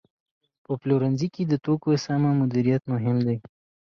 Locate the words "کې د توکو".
1.35-1.91